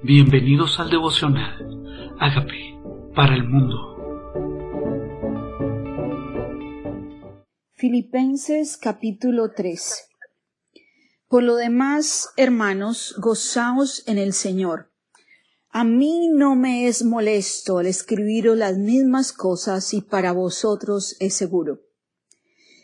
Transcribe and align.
Bienvenidos 0.00 0.78
al 0.78 0.90
devocional. 0.90 2.14
Hágame 2.20 2.80
para 3.16 3.34
el 3.34 3.42
mundo. 3.42 3.74
Filipenses 7.72 8.76
capítulo 8.76 9.50
3 9.50 10.08
Por 11.26 11.42
lo 11.42 11.56
demás, 11.56 12.28
hermanos, 12.36 13.16
gozaos 13.18 14.06
en 14.06 14.18
el 14.18 14.34
Señor. 14.34 14.92
A 15.70 15.82
mí 15.82 16.28
no 16.28 16.54
me 16.54 16.86
es 16.86 17.04
molesto 17.04 17.80
el 17.80 17.88
escribiros 17.88 18.56
las 18.56 18.78
mismas 18.78 19.32
cosas 19.32 19.92
y 19.94 20.00
para 20.00 20.30
vosotros 20.30 21.16
es 21.18 21.34
seguro. 21.34 21.80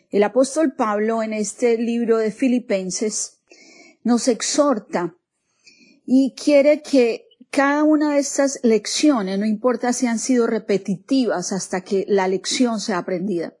El 0.09 0.23
apóstol 0.23 0.73
Pablo 0.75 1.23
en 1.23 1.31
este 1.31 1.77
libro 1.77 2.17
de 2.17 2.31
Filipenses 2.31 3.41
nos 4.03 4.27
exhorta 4.27 5.15
y 6.05 6.33
quiere 6.35 6.81
que 6.81 7.27
cada 7.49 7.83
una 7.83 8.13
de 8.13 8.19
estas 8.19 8.59
lecciones, 8.63 9.39
no 9.39 9.45
importa 9.45 9.93
si 9.93 10.07
han 10.07 10.19
sido 10.19 10.45
repetitivas 10.45 11.51
hasta 11.51 11.81
que 11.81 12.05
la 12.07 12.27
lección 12.27 12.79
sea 12.79 12.99
aprendida. 12.99 13.55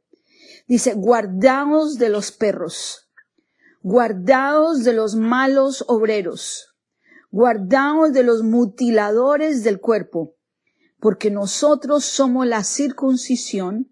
Dice, 0.67 0.93
guardaos 0.93 1.97
de 1.97 2.09
los 2.09 2.31
perros, 2.31 3.09
guardaos 3.81 4.83
de 4.83 4.93
los 4.93 5.15
malos 5.15 5.85
obreros, 5.87 6.75
guardaos 7.31 8.13
de 8.13 8.23
los 8.23 8.43
mutiladores 8.43 9.63
del 9.63 9.79
cuerpo, 9.79 10.35
porque 10.99 11.31
nosotros 11.31 12.03
somos 12.03 12.47
la 12.47 12.63
circuncisión, 12.63 13.91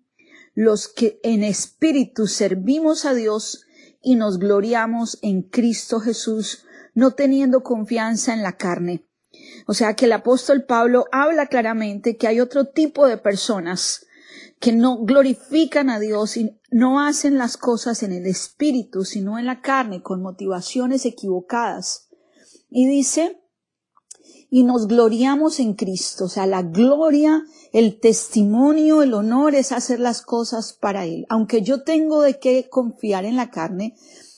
los 0.55 0.88
que 0.88 1.20
en 1.23 1.43
espíritu 1.43 2.27
servimos 2.27 3.05
a 3.05 3.13
Dios 3.13 3.65
y 4.01 4.15
nos 4.15 4.38
gloriamos 4.38 5.17
en 5.21 5.43
Cristo 5.43 5.99
Jesús, 5.99 6.65
no 6.94 7.12
teniendo 7.12 7.64
confianza 7.64 8.34
en 8.34 8.44
la 8.44 8.58
carne. 8.58 9.06
O 9.68 9.74
sea 9.74 9.96
que 9.96 10.06
el 10.06 10.12
apóstol 10.12 10.66
Pablo 10.66 11.05
habla 11.12 11.48
claramente 11.48 12.18
que 12.18 12.27
hay 12.27 12.40
otro 12.40 12.66
tipo 12.66 13.08
de 13.08 13.18
personas 13.18 14.05
que 14.60 14.72
no 14.72 15.04
glorifican 15.04 15.90
a 15.90 16.00
Dios 16.00 16.38
y 16.38 16.58
no 16.72 17.02
hacen 17.02 17.38
las 17.38 17.58
cosas 17.58 18.02
en 18.04 18.13
el 18.13 18.26
espíritu, 18.26 19.04
sino 19.04 19.38
en 19.38 19.46
la 19.46 19.62
carne, 19.62 20.02
con 20.02 20.22
motivaciones 20.22 21.05
equivocadas. 21.05 22.08
Y 22.70 22.88
dice, 22.88 23.41
y 24.50 24.63
nos 24.63 24.88
gloriamos 24.88 25.60
en 25.60 25.74
Cristo, 25.74 26.26
o 26.26 26.30
sea, 26.30 26.46
la 26.46 26.62
gloria, 26.62 27.44
el 27.74 28.00
testimonio, 28.00 29.02
el 29.02 29.13
honor 29.16 29.55
es 29.55 29.72
hacer 29.72 30.00
las 30.00 30.22
cosas 30.22 30.74
para 30.74 31.05
Él. 31.05 31.26
Aunque 31.28 31.62
yo 31.62 31.84
tengo 31.84 32.22
de 32.22 32.40
qué 32.40 32.70
confiar 32.70 33.26
en 33.26 33.35
la 33.35 33.50
carne, 33.50 33.96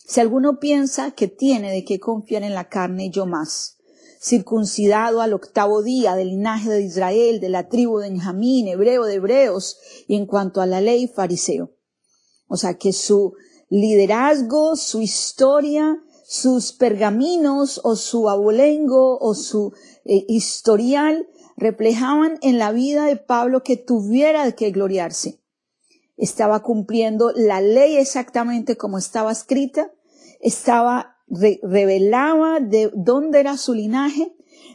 si 0.08 0.20
alguno 0.20 0.60
piensa 0.60 1.12
que 1.12 1.28
tiene 1.28 1.72
de 1.72 1.84
qué 1.84 2.00
confiar 2.00 2.44
en 2.44 2.54
la 2.54 2.70
carne, 2.70 3.10
yo 3.10 3.26
más. 3.26 3.78
Circuncidado 4.22 5.22
al 5.22 5.34
octavo 5.34 5.82
día 5.82 6.16
del 6.16 6.30
linaje 6.30 6.70
de 6.70 6.84
Israel, 6.84 7.40
de 7.40 7.50
la 7.50 7.70
tribu 7.70 7.98
de 7.98 8.10
Benjamín, 8.10 8.68
hebreo 8.68 9.06
de 9.06 9.16
hebreos, 9.16 9.78
y 10.08 10.16
en 10.16 10.28
cuanto 10.28 10.62
a 10.62 10.68
la 10.68 10.80
ley, 10.80 11.08
fariseo. 11.08 11.72
O 12.48 12.56
sea 12.56 12.76
que 12.76 12.94
su 12.94 13.34
liderazgo, 13.70 14.76
su 14.76 15.02
historia, 15.02 15.98
sus 16.24 16.72
pergaminos 16.72 17.82
o 17.84 17.96
su 17.96 18.30
abolengo 18.30 19.18
o 19.20 19.34
su 19.34 19.74
eh, 20.06 20.24
historial 20.28 21.28
reflejaban 21.58 22.38
en 22.44 22.60
la 22.60 22.72
vida 22.72 23.06
de 23.06 23.16
Pablo 23.16 23.64
que 23.64 23.76
tuviera 23.76 24.52
qué 24.52 24.70
gloriarse 24.70 25.42
estaba 26.18 26.62
cumpliendo 26.62 27.32
la 27.36 27.62
ley 27.62 27.98
exactamente 27.98 28.78
como 28.78 28.98
estaba 28.98 29.32
escrita, 29.32 29.92
estaba, 30.46 31.18
revelaba 31.28 32.60
de 32.60 32.92
dónde 32.94 33.40
era 33.40 33.58
su 33.58 33.74
linaje, 33.74 34.32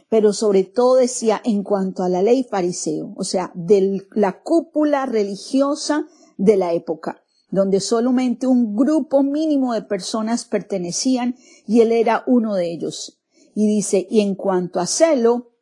pero 0.09 0.33
sobre 0.33 0.65
todo 0.65 0.95
decía 0.95 1.41
en 1.45 1.63
cuanto 1.63 2.03
a 2.03 2.09
la 2.09 2.21
ley 2.21 2.43
fariseo, 2.43 3.13
o 3.15 3.23
sea, 3.23 3.53
de 3.55 4.05
la 4.11 4.43
cúpula 4.43 5.05
religiosa 5.05 6.07
de 6.37 6.57
la 6.57 6.73
época, 6.73 7.23
donde 7.51 7.79
solamente 7.79 8.47
un 8.47 8.75
grupo 8.75 9.23
mínimo 9.23 9.73
de 9.73 9.81
personas 9.81 10.43
pertenecían 10.43 11.37
y 11.65 11.79
él 11.79 11.93
era 11.93 12.25
uno 12.27 12.55
de 12.55 12.69
ellos. 12.69 13.21
Y 13.55 13.65
dice, 13.67 14.07
y 14.09 14.19
en 14.19 14.35
cuanto 14.35 14.81
a 14.81 14.87
celo, 14.87 15.53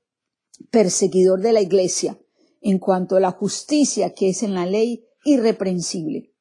perseguidor 0.71 1.41
de 1.41 1.53
la 1.53 1.61
iglesia, 1.61 2.19
en 2.61 2.79
cuanto 2.79 3.15
a 3.15 3.19
la 3.19 3.31
justicia 3.31 4.15
que 4.15 4.29
es 4.29 4.41
en 4.41 4.55
la 4.55 4.65
ley, 4.65 5.05
irreprensible. 5.23 6.33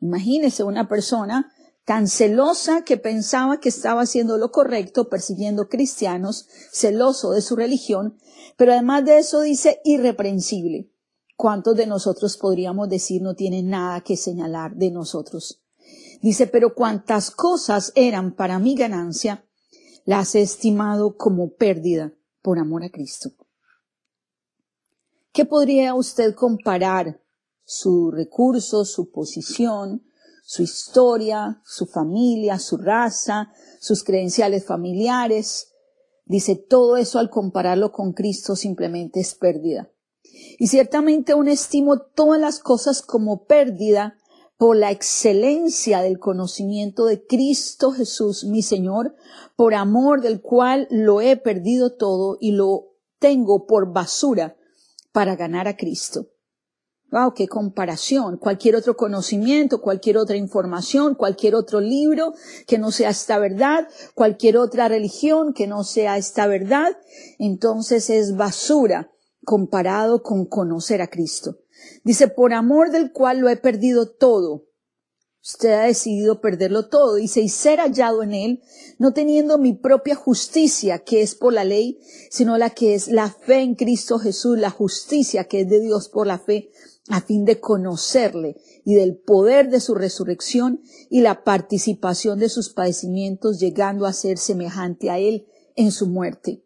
Imagínese 0.00 0.62
una 0.62 0.88
persona 0.88 1.52
tan 1.84 2.06
celosa 2.06 2.84
que 2.84 2.96
pensaba 2.96 3.58
que 3.60 3.68
estaba 3.68 4.02
haciendo 4.02 4.38
lo 4.38 4.52
correcto, 4.52 5.08
persiguiendo 5.08 5.68
cristianos, 5.68 6.48
celoso 6.70 7.32
de 7.32 7.42
su 7.42 7.56
religión, 7.56 8.18
pero 8.56 8.72
además 8.72 9.04
de 9.04 9.18
eso 9.18 9.40
dice 9.40 9.80
irreprensible. 9.84 10.90
¿Cuántos 11.36 11.76
de 11.76 11.86
nosotros 11.86 12.36
podríamos 12.36 12.88
decir 12.88 13.20
no 13.22 13.34
tienen 13.34 13.68
nada 13.68 14.00
que 14.02 14.16
señalar 14.16 14.76
de 14.76 14.90
nosotros? 14.90 15.60
Dice, 16.20 16.46
pero 16.46 16.74
cuantas 16.74 17.32
cosas 17.32 17.92
eran 17.96 18.36
para 18.36 18.60
mi 18.60 18.76
ganancia, 18.76 19.44
las 20.04 20.36
he 20.36 20.42
estimado 20.42 21.16
como 21.16 21.54
pérdida 21.54 22.12
por 22.42 22.60
amor 22.60 22.84
a 22.84 22.90
Cristo. 22.90 23.30
¿Qué 25.32 25.44
podría 25.44 25.94
usted 25.94 26.34
comparar 26.34 27.20
su 27.64 28.10
recurso, 28.10 28.84
su 28.84 29.10
posición, 29.10 30.04
su 30.42 30.62
historia, 30.62 31.62
su 31.64 31.86
familia, 31.86 32.58
su 32.58 32.76
raza, 32.76 33.52
sus 33.80 34.04
credenciales 34.04 34.66
familiares. 34.66 35.72
Dice, 36.24 36.56
todo 36.56 36.96
eso 36.96 37.18
al 37.18 37.30
compararlo 37.30 37.92
con 37.92 38.12
Cristo 38.12 38.56
simplemente 38.56 39.20
es 39.20 39.34
pérdida. 39.34 39.90
Y 40.58 40.66
ciertamente 40.66 41.32
aún 41.32 41.48
estimo 41.48 42.00
todas 42.00 42.40
las 42.40 42.58
cosas 42.58 43.02
como 43.02 43.44
pérdida 43.44 44.18
por 44.56 44.76
la 44.76 44.90
excelencia 44.90 46.02
del 46.02 46.18
conocimiento 46.18 47.06
de 47.06 47.26
Cristo 47.26 47.90
Jesús, 47.90 48.44
mi 48.44 48.62
Señor, 48.62 49.14
por 49.56 49.74
amor 49.74 50.20
del 50.20 50.40
cual 50.40 50.86
lo 50.90 51.20
he 51.20 51.36
perdido 51.36 51.96
todo 51.96 52.38
y 52.40 52.52
lo 52.52 52.92
tengo 53.18 53.66
por 53.66 53.92
basura 53.92 54.56
para 55.12 55.36
ganar 55.36 55.68
a 55.68 55.76
Cristo 55.76 56.31
Wow, 57.12 57.34
qué 57.34 57.46
comparación. 57.46 58.38
Cualquier 58.38 58.74
otro 58.74 58.96
conocimiento, 58.96 59.82
cualquier 59.82 60.16
otra 60.16 60.38
información, 60.38 61.14
cualquier 61.14 61.54
otro 61.54 61.78
libro 61.78 62.32
que 62.66 62.78
no 62.78 62.90
sea 62.90 63.10
esta 63.10 63.38
verdad, 63.38 63.86
cualquier 64.14 64.56
otra 64.56 64.88
religión 64.88 65.52
que 65.52 65.66
no 65.66 65.84
sea 65.84 66.16
esta 66.16 66.46
verdad, 66.46 66.96
entonces 67.38 68.08
es 68.08 68.34
basura 68.34 69.12
comparado 69.44 70.22
con 70.22 70.46
conocer 70.46 71.02
a 71.02 71.08
Cristo. 71.08 71.58
Dice, 72.02 72.28
por 72.28 72.54
amor 72.54 72.90
del 72.90 73.12
cual 73.12 73.40
lo 73.40 73.50
he 73.50 73.56
perdido 73.58 74.08
todo. 74.08 74.64
Usted 75.42 75.72
ha 75.72 75.82
decidido 75.82 76.40
perderlo 76.40 76.88
todo. 76.88 77.16
Dice, 77.16 77.42
y 77.42 77.50
ser 77.50 77.80
hallado 77.80 78.22
en 78.22 78.32
él, 78.32 78.62
no 78.98 79.12
teniendo 79.12 79.58
mi 79.58 79.74
propia 79.74 80.14
justicia, 80.14 81.00
que 81.00 81.20
es 81.20 81.34
por 81.34 81.52
la 81.52 81.64
ley, 81.64 81.98
sino 82.30 82.56
la 82.56 82.70
que 82.70 82.94
es 82.94 83.08
la 83.08 83.28
fe 83.28 83.60
en 83.60 83.74
Cristo 83.74 84.18
Jesús, 84.18 84.56
la 84.56 84.70
justicia 84.70 85.44
que 85.44 85.62
es 85.62 85.68
de 85.68 85.80
Dios 85.80 86.08
por 86.08 86.26
la 86.26 86.38
fe, 86.38 86.70
a 87.08 87.20
fin 87.20 87.44
de 87.44 87.60
conocerle 87.60 88.56
y 88.84 88.94
del 88.94 89.16
poder 89.16 89.70
de 89.70 89.80
su 89.80 89.94
resurrección 89.94 90.80
y 91.10 91.20
la 91.20 91.42
participación 91.44 92.38
de 92.38 92.48
sus 92.48 92.72
padecimientos, 92.72 93.58
llegando 93.58 94.06
a 94.06 94.12
ser 94.12 94.38
semejante 94.38 95.10
a 95.10 95.18
él 95.18 95.46
en 95.74 95.90
su 95.90 96.06
muerte. 96.06 96.64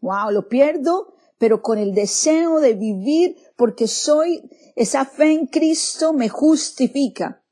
Wow, 0.00 0.30
lo 0.30 0.48
pierdo, 0.48 1.14
pero 1.38 1.62
con 1.62 1.78
el 1.78 1.94
deseo 1.94 2.60
de 2.60 2.74
vivir 2.74 3.36
porque 3.56 3.88
soy, 3.88 4.42
esa 4.76 5.04
fe 5.04 5.32
en 5.32 5.46
Cristo 5.46 6.12
me 6.12 6.28
justifica. 6.28 7.44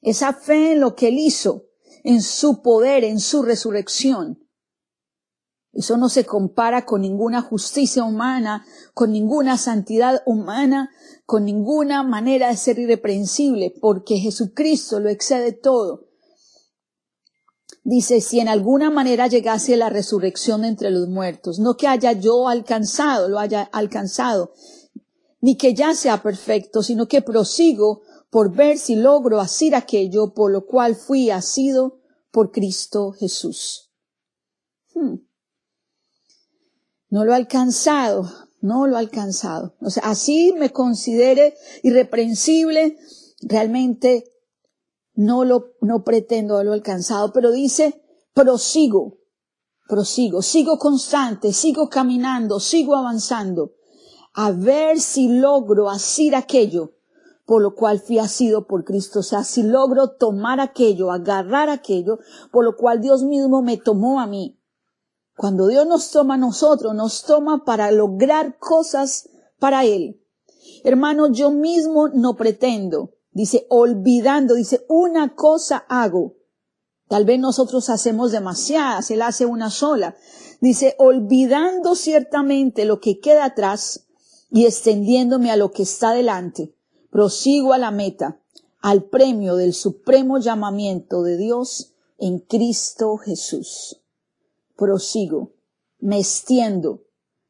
Esa 0.00 0.32
fe 0.32 0.72
en 0.72 0.80
lo 0.80 0.94
que 0.94 1.08
él 1.08 1.18
hizo, 1.18 1.66
en 2.04 2.22
su 2.22 2.62
poder, 2.62 3.04
en 3.04 3.20
su 3.20 3.42
resurrección. 3.42 4.47
Eso 5.72 5.96
no 5.96 6.08
se 6.08 6.24
compara 6.24 6.84
con 6.84 7.02
ninguna 7.02 7.42
justicia 7.42 8.02
humana, 8.02 8.64
con 8.94 9.12
ninguna 9.12 9.58
santidad 9.58 10.22
humana, 10.26 10.90
con 11.26 11.44
ninguna 11.44 12.02
manera 12.02 12.48
de 12.48 12.56
ser 12.56 12.78
irreprensible, 12.78 13.74
porque 13.80 14.16
Jesucristo 14.16 14.98
lo 14.98 15.10
excede 15.10 15.52
todo. 15.52 16.08
Dice, 17.84 18.20
si 18.20 18.40
en 18.40 18.48
alguna 18.48 18.90
manera 18.90 19.28
llegase 19.28 19.76
la 19.76 19.88
resurrección 19.88 20.64
entre 20.64 20.90
los 20.90 21.08
muertos, 21.08 21.58
no 21.58 21.76
que 21.76 21.86
haya 21.86 22.12
yo 22.12 22.48
alcanzado, 22.48 23.28
lo 23.28 23.38
haya 23.38 23.62
alcanzado, 23.62 24.52
ni 25.40 25.56
que 25.56 25.74
ya 25.74 25.94
sea 25.94 26.22
perfecto, 26.22 26.82
sino 26.82 27.08
que 27.08 27.22
prosigo 27.22 28.02
por 28.30 28.54
ver 28.54 28.78
si 28.78 28.96
logro 28.96 29.40
hacer 29.40 29.74
aquello 29.74 30.34
por 30.34 30.50
lo 30.50 30.66
cual 30.66 30.96
fui 30.96 31.30
asido 31.30 32.00
por 32.30 32.50
Cristo 32.52 33.12
Jesús. 33.12 33.90
Hmm. 34.94 35.27
No 37.10 37.24
lo 37.24 37.32
ha 37.32 37.36
alcanzado, 37.36 38.28
no 38.60 38.86
lo 38.86 38.96
ha 38.96 39.00
alcanzado. 39.00 39.76
O 39.80 39.90
sea, 39.90 40.04
así 40.04 40.54
me 40.58 40.70
considere 40.70 41.54
irreprensible, 41.82 42.96
realmente 43.42 44.24
no 45.14 45.44
lo, 45.44 45.72
no 45.80 46.04
pretendo 46.04 46.54
haberlo 46.54 46.72
alcanzado, 46.72 47.32
pero 47.32 47.50
dice, 47.50 48.02
prosigo 48.34 49.18
prosigo, 49.88 50.42
sigo 50.42 50.78
constante, 50.78 51.52
sigo 51.52 51.88
caminando, 51.88 52.60
sigo 52.60 52.94
avanzando, 52.94 53.72
a 54.34 54.52
ver 54.52 55.00
si 55.00 55.28
logro 55.28 55.90
hacer 55.90 56.36
aquello 56.36 56.92
por 57.44 57.62
lo 57.62 57.74
cual 57.74 57.98
fui 57.98 58.18
asido 58.18 58.66
por 58.66 58.84
Cristo. 58.84 59.20
O 59.20 59.22
sea, 59.22 59.42
si 59.42 59.62
logro 59.62 60.10
tomar 60.10 60.60
aquello, 60.60 61.10
agarrar 61.10 61.70
aquello, 61.70 62.18
por 62.52 62.62
lo 62.62 62.76
cual 62.76 63.00
Dios 63.00 63.24
mismo 63.24 63.62
me 63.62 63.78
tomó 63.78 64.20
a 64.20 64.26
mí. 64.26 64.57
Cuando 65.38 65.68
Dios 65.68 65.86
nos 65.86 66.10
toma 66.10 66.34
a 66.34 66.38
nosotros, 66.38 66.96
nos 66.96 67.22
toma 67.22 67.64
para 67.64 67.92
lograr 67.92 68.58
cosas 68.58 69.28
para 69.60 69.84
Él. 69.84 70.20
Hermano, 70.82 71.32
yo 71.32 71.52
mismo 71.52 72.08
no 72.08 72.34
pretendo. 72.34 73.14
Dice, 73.30 73.64
olvidando, 73.70 74.56
dice, 74.56 74.84
una 74.88 75.36
cosa 75.36 75.84
hago. 75.88 76.34
Tal 77.06 77.24
vez 77.24 77.38
nosotros 77.38 77.88
hacemos 77.88 78.32
demasiadas, 78.32 79.12
Él 79.12 79.22
hace 79.22 79.46
una 79.46 79.70
sola. 79.70 80.16
Dice, 80.60 80.96
olvidando 80.98 81.94
ciertamente 81.94 82.84
lo 82.84 82.98
que 82.98 83.20
queda 83.20 83.44
atrás 83.44 84.08
y 84.50 84.66
extendiéndome 84.66 85.52
a 85.52 85.56
lo 85.56 85.70
que 85.70 85.84
está 85.84 86.14
delante 86.14 86.74
prosigo 87.10 87.72
a 87.72 87.78
la 87.78 87.92
meta, 87.92 88.40
al 88.80 89.04
premio 89.04 89.54
del 89.54 89.72
supremo 89.72 90.38
llamamiento 90.38 91.22
de 91.22 91.36
Dios 91.36 91.94
en 92.18 92.40
Cristo 92.40 93.16
Jesús. 93.18 94.00
Prosigo, 94.78 95.52
me 95.98 96.18
extiendo 96.18 97.02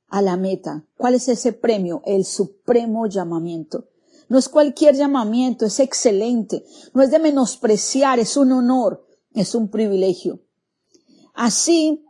a 0.08 0.22
la 0.22 0.36
meta. 0.36 0.84
¿Cuál 0.96 1.14
es 1.14 1.28
ese 1.28 1.52
premio? 1.52 2.02
El 2.04 2.24
supremo 2.24 3.06
llamamiento. 3.06 3.88
No 4.28 4.38
es 4.38 4.48
cualquier 4.48 4.96
llamamiento, 4.96 5.66
es 5.66 5.78
excelente. 5.78 6.64
No 6.94 7.02
es 7.02 7.12
de 7.12 7.20
menospreciar, 7.20 8.18
es 8.18 8.36
un 8.36 8.50
honor, 8.50 9.06
es 9.34 9.54
un 9.54 9.68
privilegio. 9.68 10.40
Así 11.34 12.04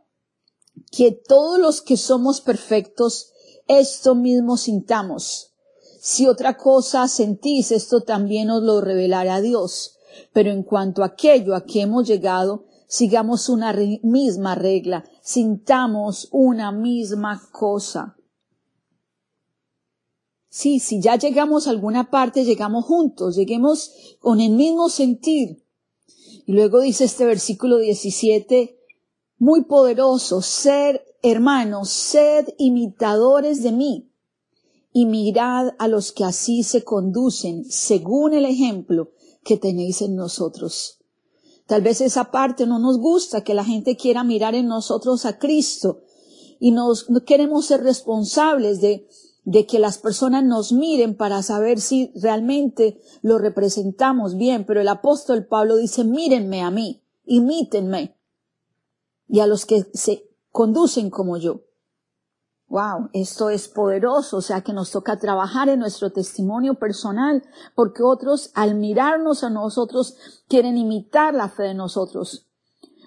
que 0.91 1.13
todos 1.13 1.59
los 1.59 1.83
que 1.83 1.97
somos 1.97 2.41
perfectos, 2.41 3.33
esto 3.67 4.15
mismo 4.15 4.57
sintamos 4.57 5.49
si 6.01 6.27
otra 6.27 6.57
cosa 6.57 7.09
sentís, 7.09 7.73
esto 7.73 8.01
también 8.01 8.51
os 8.51 8.63
lo 8.63 8.81
revelará 8.81 9.41
Dios. 9.41 9.99
Pero 10.33 10.51
en 10.51 10.63
cuanto 10.63 11.03
a 11.03 11.07
aquello 11.07 11.55
a 11.55 11.65
que 11.65 11.83
hemos 11.83 12.07
llegado, 12.07 12.65
sigamos 12.89 13.49
una 13.49 13.73
misma 14.03 14.57
regla, 14.57 15.05
sintamos 15.23 16.29
una 16.33 16.73
misma 16.73 17.41
cosa. 17.53 18.17
Sí, 20.49 20.81
si 20.81 21.01
ya 21.01 21.17
llegamos 21.17 21.67
a 21.67 21.71
alguna 21.71 22.11
parte, 22.11 22.45
llegamos 22.45 22.87
juntos, 22.87 23.37
lleguemos 23.37 23.93
con 24.19 24.41
el 24.41 24.53
mismo 24.53 24.89
sentir. 24.89 25.63
Y 26.47 26.53
luego 26.53 26.81
dice 26.81 27.05
este 27.05 27.27
versículo 27.27 27.77
17, 27.77 28.77
muy 29.39 29.65
poderoso, 29.65 30.41
ser 30.41 31.05
hermanos, 31.23 31.91
sed 31.91 32.49
imitadores 32.57 33.63
de 33.63 33.73
mí 33.73 34.11
y 34.93 35.05
mirad 35.05 35.75
a 35.79 35.87
los 35.87 36.13
que 36.13 36.25
así 36.25 36.63
se 36.63 36.83
conducen 36.83 37.67
según 37.67 38.33
el 38.33 38.47
ejemplo 38.47 39.13
que 39.45 39.59
tenéis 39.59 40.01
en 40.01 40.17
nosotros. 40.17 40.98
Tal 41.69 41.83
vez 41.83 42.01
esa 42.01 42.31
parte 42.31 42.67
no 42.67 42.79
nos 42.79 42.99
gusta, 42.99 43.45
que 43.45 43.53
la 43.53 43.63
gente 43.63 43.95
quiera 43.95 44.25
mirar 44.25 44.55
en 44.55 44.69
nosotros 44.69 45.27
a 45.27 45.39
Cristo 45.39 46.01
y 46.59 46.71
nos 46.71 47.11
no 47.11 47.23
queremos 47.25 47.67
ser 47.67 47.83
responsables 47.83 48.81
de, 48.81 49.07
de 49.45 49.67
que 49.67 49.79
las 49.79 49.99
personas 49.99 50.45
nos 50.45 50.73
miren 50.73 51.15
para 51.15 51.43
saber 51.43 51.79
si 51.79 52.11
realmente 52.15 52.99
lo 53.21 53.37
representamos 53.37 54.39
bien. 54.39 54.65
Pero 54.65 54.81
el 54.81 54.89
apóstol 54.89 55.47
Pablo 55.47 55.77
dice, 55.77 56.05
mírenme 56.05 56.63
a 56.63 56.71
mí, 56.71 57.03
imítenme 57.27 58.17
y 59.29 59.41
a 59.41 59.47
los 59.47 59.67
que 59.67 59.85
se 59.93 60.27
conducen 60.51 61.11
como 61.11 61.37
yo. 61.37 61.68
Wow, 62.71 63.09
esto 63.15 63.49
es 63.49 63.67
poderoso, 63.67 64.37
o 64.37 64.43
sea 64.43 64.61
que 64.61 64.75
nos 64.75 64.91
toca 64.91 65.19
trabajar 65.19 65.71
en 65.71 65.81
nuestro 65.81 66.11
testimonio 66.11 66.75
personal, 66.75 67.43
porque 67.75 68.03
otros 68.03 68.51
al 68.55 68.75
mirarnos 68.75 69.43
a 69.43 69.49
nosotros 69.49 70.43
quieren 70.49 70.77
imitar 70.77 71.33
la 71.33 71.49
fe 71.49 71.63
de 71.63 71.75
nosotros. 71.75 72.47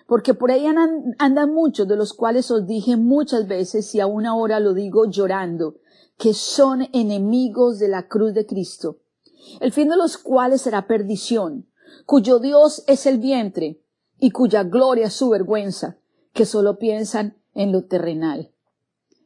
Porque 0.08 0.34
por 0.34 0.50
ahí 0.50 0.66
andan, 0.66 1.54
muchos, 1.54 1.88
de 1.88 1.96
los 1.96 2.14
cuales 2.14 2.50
os 2.50 2.66
dije 2.66 2.98
muchas 2.98 3.48
veces 3.48 3.94
y 3.94 4.00
aún 4.00 4.26
ahora 4.26 4.60
lo 4.60 4.74
digo 4.74 5.06
llorando, 5.06 5.76
que 6.18 6.34
son 6.34 6.88
enemigos 6.92 7.78
de 7.78 7.88
la 7.88 8.08
cruz 8.08 8.34
de 8.34 8.48
Cristo, 8.48 8.98
el 9.60 9.72
fin 9.72 9.90
de 9.90 9.96
los 9.96 10.18
cuales 10.18 10.62
será 10.62 10.88
perdición, 10.88 11.68
cuyo 12.08 12.40
Dios 12.40 12.84
es 12.88 13.06
el 13.06 13.20
vientre 13.20 13.80
y 14.18 14.32
cuya 14.32 14.64
gloria 14.64 15.06
es 15.06 15.14
su 15.14 15.30
vergüenza, 15.30 15.98
que 16.34 16.48
solo 16.48 16.80
piensan 16.80 17.38
en 17.54 17.72
lo 17.72 17.84
terrenal 17.84 18.52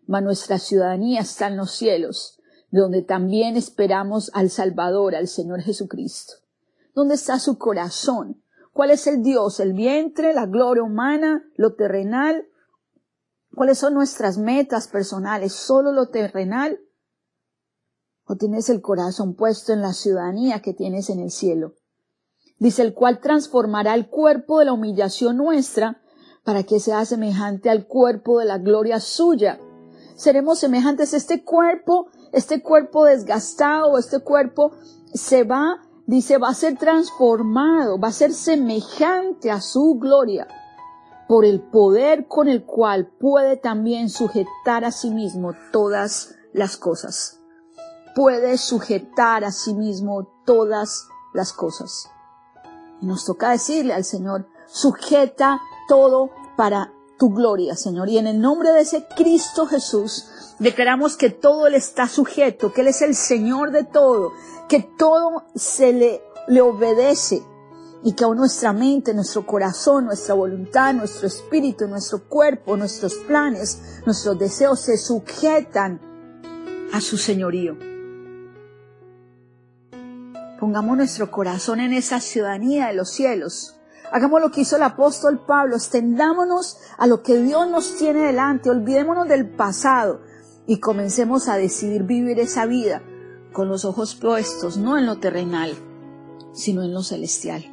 mas 0.08 0.24
nuestra 0.24 0.60
ciudadanía 0.60 1.22
está 1.22 1.48
en 1.48 1.58
los 1.58 1.72
cielos, 1.72 2.40
donde 2.72 3.02
también 3.02 3.58
esperamos 3.58 4.32
al 4.34 4.50
Salvador, 4.50 5.16
al 5.16 5.28
Señor 5.28 5.62
Jesucristo. 5.62 6.34
¿Dónde 6.94 7.16
está 7.16 7.40
su 7.40 7.58
corazón? 7.58 8.42
¿Cuál 8.74 8.92
es 8.92 9.08
el 9.08 9.24
Dios? 9.24 9.60
¿El 9.60 9.74
vientre, 9.74 10.34
la 10.34 10.46
gloria 10.46 10.84
humana, 10.84 11.46
lo 11.56 11.76
terrenal? 11.76 12.48
¿Cuáles 13.54 13.78
son 13.78 13.94
nuestras 13.94 14.38
metas 14.38 14.88
personales? 14.88 15.54
¿Solo 15.54 15.92
lo 15.92 16.10
terrenal? 16.10 16.80
¿O 18.26 18.36
tienes 18.36 18.70
el 18.70 18.82
corazón 18.82 19.36
puesto 19.36 19.72
en 19.72 19.82
la 19.82 19.94
ciudadanía 19.94 20.62
que 20.62 20.74
tienes 20.74 21.10
en 21.10 21.20
el 21.20 21.32
cielo? 21.32 21.76
Dice 22.60 22.82
el 22.82 22.94
cual 22.94 23.20
transformará 23.20 23.94
el 23.94 24.10
cuerpo 24.10 24.60
de 24.60 24.66
la 24.66 24.74
humillación 24.74 25.38
nuestra 25.38 26.02
para 26.44 26.64
que 26.64 26.80
sea 26.80 27.06
semejante 27.06 27.70
al 27.70 27.88
cuerpo 27.88 28.40
de 28.40 28.46
la 28.46 28.58
gloria 28.58 29.00
suya, 29.00 29.60
seremos 30.16 30.60
semejantes. 30.60 31.14
Este 31.14 31.44
cuerpo, 31.44 32.08
este 32.32 32.62
cuerpo 32.62 33.06
desgastado, 33.06 33.98
este 33.98 34.20
cuerpo 34.20 34.72
se 35.14 35.44
va, 35.44 35.82
dice, 36.06 36.38
va 36.38 36.50
a 36.50 36.54
ser 36.54 36.78
transformado, 36.78 38.00
va 38.00 38.10
a 38.10 38.14
ser 38.14 38.34
semejante 38.34 39.52
a 39.52 39.62
su 39.62 39.98
gloria 40.00 40.48
por 41.28 41.46
el 41.46 41.62
poder 41.62 42.28
con 42.28 42.48
el 42.48 42.66
cual 42.66 43.08
puede 43.08 43.58
también 43.58 44.10
sujetar 44.10 44.86
a 44.86 44.92
sí 44.92 45.10
mismo 45.12 45.54
todas 45.72 46.36
las 46.54 46.78
cosas. 46.78 47.40
Puede 48.16 48.58
sujetar 48.58 49.44
a 49.44 49.52
sí 49.52 49.74
mismo 49.74 50.28
todas 50.46 51.08
las 51.34 51.52
cosas. 51.52 52.10
Y 53.02 53.08
nos 53.08 53.26
toca 53.26 53.50
decirle 53.50 53.94
al 53.94 54.06
Señor, 54.06 54.48
sujeta 54.68 55.60
todo 55.88 56.30
para 56.56 56.94
tu 57.18 57.30
gloria, 57.30 57.76
Señor. 57.76 58.10
Y 58.10 58.18
en 58.18 58.28
el 58.28 58.40
nombre 58.40 58.72
de 58.72 58.82
ese 58.82 59.06
Cristo 59.16 59.66
Jesús, 59.66 60.56
declaramos 60.60 61.18
que 61.18 61.30
todo 61.30 61.68
Él 61.68 61.76
está 61.76 62.08
sujeto, 62.08 62.74
que 62.74 62.82
Él 62.82 62.88
es 62.88 63.02
el 63.02 63.16
Señor 63.16 63.72
de 63.72 63.84
todo, 63.84 64.32
que 64.68 64.82
todo 64.98 65.44
se 65.56 65.94
le, 65.94 66.22
le 66.48 66.62
obedece 66.62 67.42
y 68.04 68.14
que 68.14 68.24
aún 68.24 68.38
nuestra 68.38 68.72
mente, 68.72 69.14
nuestro 69.14 69.46
corazón, 69.48 70.06
nuestra 70.06 70.36
voluntad, 70.36 70.94
nuestro 70.94 71.28
espíritu, 71.28 71.88
nuestro 71.88 72.24
cuerpo, 72.30 72.78
nuestros 72.78 73.16
planes, 73.16 74.02
nuestros 74.06 74.38
deseos 74.38 74.80
se 74.80 74.98
sujetan 74.98 76.00
a 76.94 77.02
su 77.02 77.18
señorío. 77.18 77.76
Pongamos 80.60 80.98
nuestro 80.98 81.32
corazón 81.32 81.80
en 81.80 81.94
esa 81.94 82.20
ciudadanía 82.20 82.88
de 82.88 82.94
los 82.94 83.10
cielos, 83.10 83.75
Hagamos 84.12 84.42
lo 84.42 84.52
que 84.52 84.62
hizo 84.62 84.76
el 84.76 84.84
apóstol 84.84 85.44
Pablo, 85.46 85.76
extendámonos 85.76 86.78
a 86.98 87.08
lo 87.08 87.24
que 87.24 87.38
Dios 87.42 87.70
nos 87.70 87.98
tiene 87.98 88.22
delante, 88.22 88.70
olvidémonos 88.70 89.28
del 89.28 89.50
pasado 89.50 90.22
y 90.68 90.80
comencemos 90.80 91.48
a 91.48 91.58
decidir 91.58 92.04
vivir 92.04 92.40
esa 92.40 92.66
vida 92.66 93.04
con 93.52 93.68
los 93.68 93.86
ojos 93.86 94.16
puestos, 94.16 94.78
no 94.78 94.98
en 94.98 95.06
lo 95.06 95.18
terrenal, 95.18 95.74
sino 96.54 96.84
en 96.84 96.94
lo 96.94 97.04
celestial. 97.04 97.66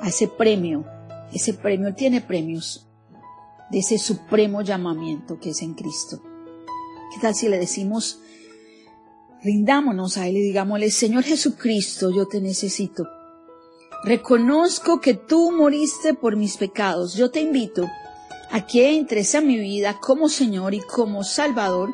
A 0.00 0.08
ese 0.08 0.28
premio, 0.28 0.84
ese 1.32 1.54
premio 1.54 1.94
tiene 1.94 2.20
premios 2.20 2.88
de 3.70 3.78
ese 3.78 3.98
supremo 3.98 4.62
llamamiento 4.62 5.38
que 5.38 5.50
es 5.50 5.62
en 5.62 5.74
Cristo. 5.74 6.22
¿Qué 7.14 7.20
tal 7.20 7.34
si 7.34 7.48
le 7.48 7.58
decimos, 7.58 8.20
rindámonos 9.42 10.16
a 10.18 10.26
Él 10.28 10.36
y 10.36 10.42
digámosle, 10.42 10.90
Señor 10.90 11.24
Jesucristo, 11.24 12.10
yo 12.10 12.26
te 12.26 12.40
necesito 12.40 13.06
Reconozco 14.04 15.00
que 15.00 15.14
tú 15.14 15.52
moriste 15.52 16.14
por 16.14 16.36
mis 16.36 16.56
pecados. 16.56 17.14
Yo 17.14 17.30
te 17.30 17.40
invito 17.40 17.88
a 18.50 18.66
que 18.66 18.96
entres 18.96 19.34
a 19.34 19.40
mi 19.40 19.58
vida 19.58 19.98
como 20.00 20.28
Señor 20.28 20.74
y 20.74 20.80
como 20.80 21.22
Salvador 21.22 21.90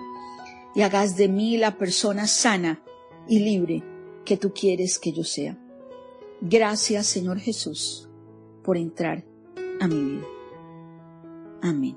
y 0.74 0.82
hagas 0.82 1.16
de 1.16 1.28
mí 1.28 1.56
la 1.58 1.76
persona 1.76 2.26
sana 2.26 2.82
y 3.28 3.40
libre 3.40 3.84
que 4.24 4.36
tú 4.36 4.52
quieres 4.52 4.98
que 4.98 5.12
yo 5.12 5.22
sea. 5.22 5.58
Gracias, 6.40 7.06
Señor 7.06 7.38
Jesús, 7.40 8.08
por 8.62 8.76
entrar 8.76 9.24
a 9.80 9.86
mi 9.86 10.02
vida. 10.02 10.26
Amén. 11.62 11.96